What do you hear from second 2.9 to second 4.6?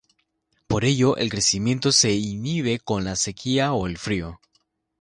la sequía o el frío.